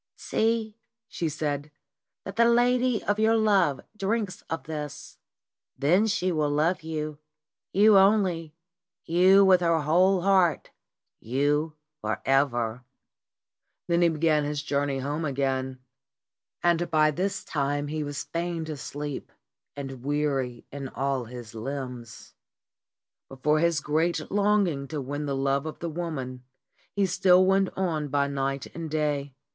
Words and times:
"See," 0.17 0.79
she 1.07 1.29
said, 1.29 1.69
"that 2.25 2.35
the 2.35 2.45
lady 2.45 3.03
of 3.03 3.19
your 3.19 3.35
love 3.37 3.81
drinks 3.95 4.41
of 4.49 4.63
this. 4.63 5.19
Then 5.77 6.01
will 6.01 6.07
she 6.07 6.31
love 6.31 6.81
you; 6.81 7.19
you 7.71 7.99
only; 7.99 8.55
you, 9.05 9.45
with 9.45 9.61
her 9.61 9.81
whole 9.81 10.21
heart, 10.21 10.71
you 11.19 11.75
for 11.99 12.19
ever." 12.25 12.83
Then 13.85 14.01
he 14.01 14.09
began 14.09 14.43
his 14.43 14.63
journey 14.63 14.97
home 14.97 15.23
again. 15.23 15.77
And 16.63 16.89
by 16.89 17.11
this 17.11 17.43
time 17.45 17.87
he 17.87 18.01
was 18.03 18.23
fain 18.23 18.65
to 18.65 18.77
sleep, 18.77 19.31
and 19.75 20.01
weary 20.03 20.65
in 20.71 20.87
all 20.89 21.25
his 21.25 21.51
THE 21.51 21.59
LOVE 21.59 21.63
PHILTER 21.67 21.79
299 21.83 21.95
limbs. 21.99 22.33
But 23.29 23.43
for 23.43 23.59
his 23.59 23.79
great 23.79 24.31
longing 24.31 24.87
to 24.87 24.99
win 24.99 25.27
the 25.27 25.35
love 25.35 25.67
of 25.67 25.77
the 25.77 25.89
woman 25.91 26.41
he 26.91 27.05
still 27.05 27.45
went 27.45 27.69
on 27.77 28.07
by 28.07 28.25
night 28.25 28.65
and 28.73 28.89
day. 28.89 29.35